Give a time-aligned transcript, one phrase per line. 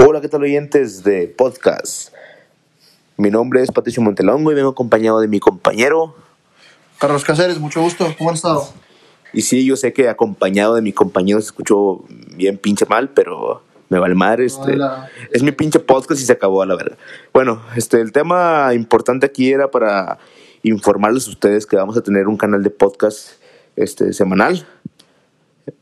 [0.00, 2.14] Hola, ¿qué tal oyentes de podcast?
[3.16, 6.14] Mi nombre es Patricio Montelongo y vengo acompañado de mi compañero.
[6.98, 8.06] Carlos Cáceres, mucho gusto.
[8.16, 8.68] ¿Cómo han estado?
[9.32, 12.04] Y sí, yo sé que acompañado de mi compañero se escuchó
[12.36, 14.46] bien pinche mal, pero me vale madre.
[14.46, 15.10] Este, Hola.
[15.32, 16.96] es mi pinche podcast y se acabó a la verga.
[17.34, 20.18] Bueno, este, el tema importante aquí era para
[20.62, 23.30] informarles a ustedes que vamos a tener un canal de podcast
[23.74, 24.64] este, semanal.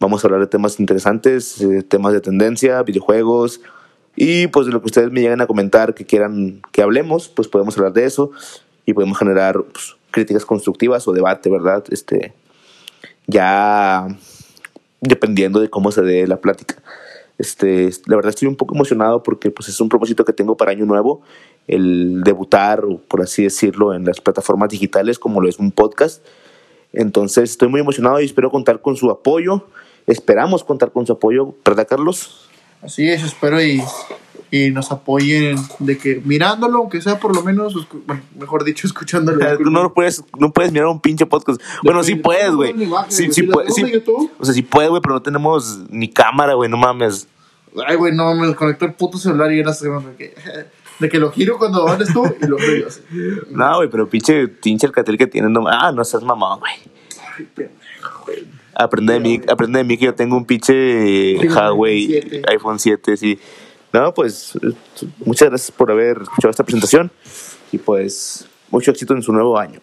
[0.01, 3.61] Vamos a hablar de temas interesantes, eh, temas de tendencia, videojuegos
[4.17, 7.49] y pues de lo que ustedes me lleguen a comentar que quieran que hablemos, pues
[7.49, 8.31] podemos hablar de eso
[8.86, 11.85] y podemos generar pues, críticas constructivas o debate, ¿verdad?
[11.90, 12.32] Este,
[13.26, 14.09] ya
[15.03, 16.76] dependiendo de cómo se dé la plática.
[17.39, 20.71] Este, la verdad estoy un poco emocionado porque pues es un propósito que tengo para
[20.71, 21.21] año nuevo,
[21.68, 26.25] el debutar, por así decirlo, en las plataformas digitales como lo es un podcast.
[26.95, 29.67] Entonces estoy muy emocionado y espero contar con su apoyo.
[30.07, 32.48] Esperamos contar con su apoyo, ¿verdad, Carlos?
[32.86, 33.83] Así es, espero y,
[34.53, 37.75] y nos apoyen de que mirándolo, aunque sea por lo menos,
[38.06, 39.41] bueno, mejor dicho, escuchándolo.
[39.59, 41.61] Tú no lo puedes, no puedes mirar un pinche podcast.
[41.83, 42.73] Bueno, sí puedes, güey.
[43.09, 43.83] Sí, sí, puedes, sí.
[44.39, 47.27] O sea, sí puedes, güey, pero no tenemos ni cámara, güey, no mames.
[47.84, 50.37] Ay, güey, no, me conectó el puto celular y era así, que,
[51.01, 53.01] de que lo giro cuando hables tú y lo giro así.
[53.51, 55.53] No, güey, pero pinche, pinche el catel que tienen.
[55.53, 57.67] No, ah, no seas mamón, güey.
[58.79, 62.43] Aprende de mí, aprende de mí que yo tengo un pinche Huawei iPhone 7.
[62.47, 63.39] iPhone 7, sí.
[63.91, 64.59] No, pues
[65.25, 67.11] muchas gracias por haber escuchado esta presentación
[67.73, 69.81] y pues mucho éxito en su nuevo año.